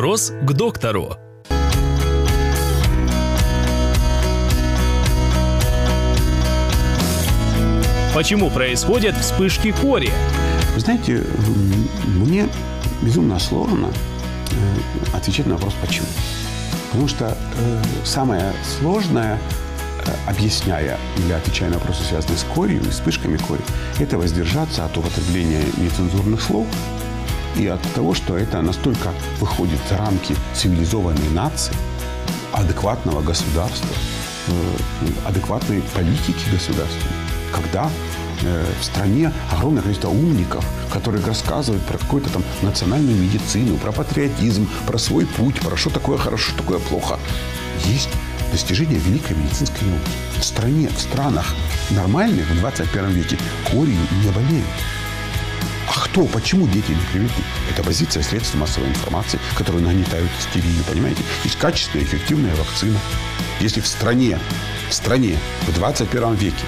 [0.00, 1.18] Вопрос к доктору.
[8.14, 10.10] Почему происходят вспышки кори?
[10.78, 11.22] Знаете,
[12.06, 12.48] мне
[13.02, 13.88] безумно сложно
[14.52, 16.06] э, отвечать на вопрос «почему?».
[16.92, 19.38] Потому что э, самое сложное,
[20.06, 23.60] э, объясняя или отвечая на вопросы, связанные с корью и вспышками кори,
[23.98, 26.66] это воздержаться от употребления нецензурных слов
[27.56, 31.74] и от того, что это настолько выходит за рамки цивилизованной нации,
[32.52, 33.88] адекватного государства,
[34.48, 34.52] э,
[35.26, 37.14] адекватной политики государственной,
[37.52, 37.90] когда
[38.42, 44.68] э, в стране огромное количество умников, которые рассказывают про какую-то там национальную медицину, про патриотизм,
[44.86, 47.18] про свой путь, про что такое хорошо, что такое плохо.
[47.84, 48.10] Есть
[48.50, 50.10] достижения великой медицинской науки.
[50.38, 51.54] В стране, в странах
[51.90, 53.38] нормальных в 21 веке
[53.70, 54.66] корью не болеют.
[55.90, 57.42] А кто, почему дети не привиты?
[57.68, 61.24] Это позиция средств массовой информации, которые нагнетают истерию, понимаете?
[61.42, 62.96] Есть качественная, эффективная вакцина.
[63.58, 64.38] Если в стране,
[64.88, 66.64] в стране в 21 веке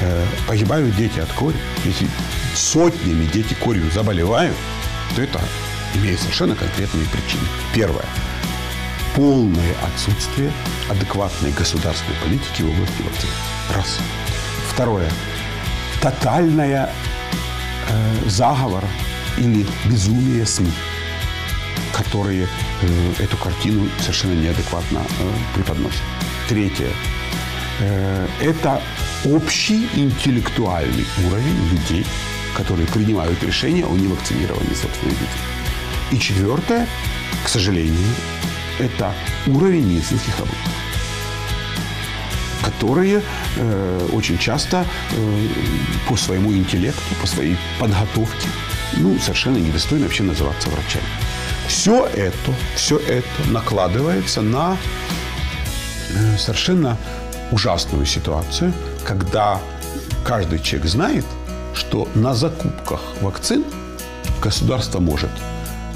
[0.00, 2.08] э, погибают дети от кори, если
[2.54, 4.56] сотнями дети корью заболевают,
[5.14, 5.38] то это
[5.94, 7.42] имеет совершенно конкретные причины.
[7.74, 8.06] Первое.
[9.14, 10.50] Полное отсутствие
[10.88, 13.30] адекватной государственной политики в области вакцин.
[13.74, 13.98] Раз.
[14.70, 15.10] Второе.
[16.00, 16.90] Тотальная
[17.88, 18.84] э, заговор
[19.38, 20.72] или безумие СМИ,
[21.92, 22.48] которые
[22.82, 26.02] э, эту картину совершенно неадекватно э, преподносят.
[26.48, 26.90] Третье.
[27.80, 28.82] Э, это
[29.24, 32.06] общий интеллектуальный уровень людей,
[32.56, 35.40] которые принимают решения о невакцинировании собственных детей.
[36.10, 36.86] И четвертое,
[37.44, 38.14] к сожалению,
[38.78, 39.14] это
[39.46, 40.91] уровень медицинских работников
[42.82, 43.22] которые
[43.56, 45.46] э, очень часто э,
[46.08, 48.48] по своему интеллекту, по своей подготовке,
[48.96, 51.04] ну, совершенно недостойно вообще называться врачами.
[51.68, 54.76] Все это, все это накладывается на
[56.10, 56.96] э, совершенно
[57.52, 58.72] ужасную ситуацию,
[59.04, 59.60] когда
[60.24, 61.24] каждый человек знает,
[61.74, 63.64] что на закупках вакцин
[64.42, 65.30] государство может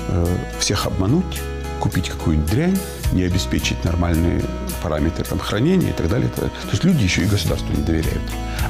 [0.08, 1.40] э, всех обмануть,
[1.80, 2.78] купить какую-нибудь дрянь,
[3.12, 4.42] не обеспечить нормальные
[4.82, 6.28] параметры там, хранения и так далее.
[6.28, 8.22] То есть люди еще и государству не доверяют.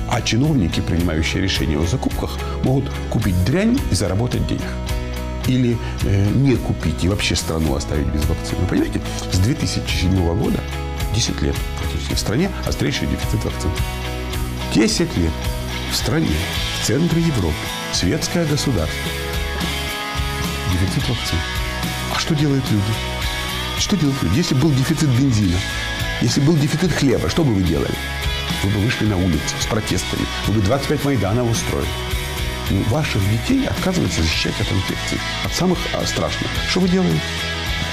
[0.08, 4.62] А чиновники, принимающие решения о закупках, могут купить дрянь и заработать денег.
[5.46, 8.60] Или э, не купить и вообще страну оставить без вакцины.
[8.62, 9.00] Вы понимаете,
[9.32, 10.60] с 2007 года,
[11.14, 13.70] 10 лет практически, в стране острейший дефицит вакцин.
[14.74, 15.32] 10 лет
[15.90, 16.28] в стране,
[16.80, 17.54] в центре Европы,
[17.92, 19.10] светское государство,
[20.72, 21.38] дефицит вакцин.
[22.26, 22.92] Что делают люди?
[23.78, 24.38] Что делают люди?
[24.38, 25.56] Если был дефицит бензина,
[26.20, 27.94] если был дефицит хлеба, что бы вы делали?
[28.64, 30.26] Вы бы вышли на улицу с протестами.
[30.48, 31.88] Вы бы 25 Майданов устроили.
[32.70, 35.20] Ну, ваших детей отказываются защищать от инфекций.
[35.44, 36.50] От самых а, страшных.
[36.68, 37.20] Что вы делаете?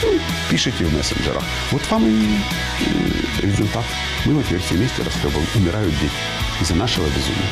[0.02, 0.20] Ну,
[0.50, 1.44] пишите в мессенджерах.
[1.70, 2.40] Вот вам и
[2.80, 3.86] э, результат.
[4.26, 5.48] Мы теперь все вместе расхлебываем.
[5.54, 6.12] Умирают дети
[6.60, 7.52] из-за нашего безумия.